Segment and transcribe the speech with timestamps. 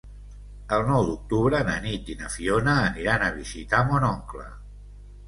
[0.77, 4.49] El nou d'octubre na Nit i na Fiona aniran a visitar mon oncle.